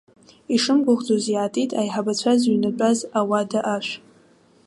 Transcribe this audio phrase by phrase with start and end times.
[0.55, 3.93] Ишымгәыӷӡоз иаатит аиҳабацәа зыҩнатәаз ауада ашә.